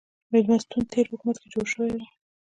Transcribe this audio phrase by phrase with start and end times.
[0.31, 1.99] مېلمستون تېر حکومت کې جوړ شوی و.